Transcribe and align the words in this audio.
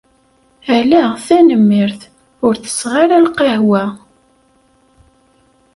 Ala 0.77 1.03
tanemmirt, 1.25 2.01
ur 2.45 2.53
tesseɣ 2.57 2.93
ara 3.03 3.25
lqahwa. 3.25 3.83